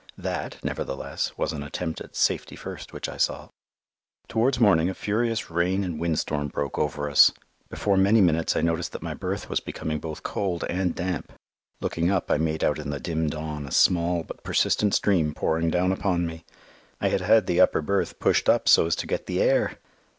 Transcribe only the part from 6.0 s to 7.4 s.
storm broke over us.